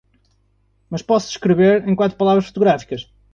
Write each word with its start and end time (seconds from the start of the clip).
mas 0.89 1.03
posso 1.03 1.27
descrever, 1.27 1.87
em 1.87 1.95
quatro 1.95 2.17
palavras 2.17 2.47
fotográficas 2.47 3.07